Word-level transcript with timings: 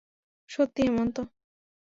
সত্যি, 0.49 0.81
হেমন্ত। 0.87 1.17